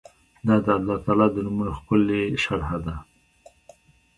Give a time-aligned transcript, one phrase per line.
[0.47, 2.95] دا د الله تعالی د نومونو ښکلي شرح ده